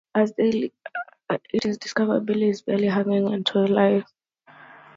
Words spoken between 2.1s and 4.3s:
Billy is barely hanging onto life.